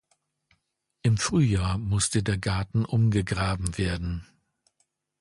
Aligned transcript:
Im 1.03 1.17
Frühjahr 1.17 1.77
musste 1.77 2.23
der 2.23 2.39
Garten 2.39 2.85
umgegraben 2.85 3.77
werden. 3.77 4.25